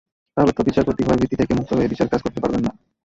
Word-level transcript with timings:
তাহলে 0.37 0.51
তো 0.57 0.61
বিচারপতি 0.63 1.01
ভয়ভীতি 1.03 1.35
থেকে 1.35 1.53
মুক্ত 1.53 1.71
হয়ে 1.73 1.91
বিচারকাজ 1.93 2.19
করতে 2.21 2.39
পারবেন 2.39 2.61
না। 2.65 2.71